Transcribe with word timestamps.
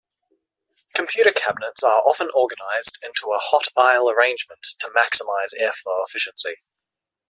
Computer 0.95 1.31
cabinets 1.31 1.83
are 1.83 2.01
often 2.03 2.27
organized 2.33 2.97
into 3.03 3.33
a 3.33 3.37
hot 3.39 3.67
aisle 3.77 4.09
arrangement 4.09 4.65
to 4.79 4.87
maximize 4.89 5.53
airflow 5.53 6.03
efficiency. 6.03 6.55